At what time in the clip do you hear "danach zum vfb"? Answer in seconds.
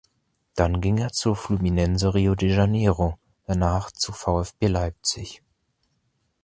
3.45-4.65